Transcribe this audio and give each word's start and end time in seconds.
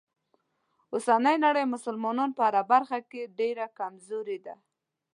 اوسنۍ 0.93 1.35
نړۍ 1.45 1.65
مسلمانان 1.75 2.29
په 2.37 2.41
هره 2.47 2.61
برخه 2.71 2.97
کې 3.11 3.21
ډیره 3.39 3.65
کمزوری 3.79 4.37
دي. 4.45 4.55